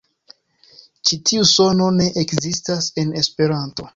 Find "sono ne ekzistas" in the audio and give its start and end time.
1.51-2.91